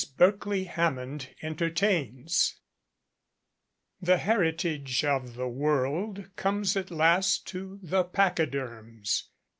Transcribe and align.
BERKELEY 0.17 0.63
HAMMOND 0.63 1.35
ENTERTAINS 1.43 2.59
THE 4.01 4.17
heritage 4.17 5.05
of 5.05 5.35
the 5.35 5.47
world 5.47 6.27
comes 6.35 6.75
at 6.75 6.89
last 6.89 7.45
to 7.49 7.77
the 7.83 8.03
pachyderms. 8.05 9.29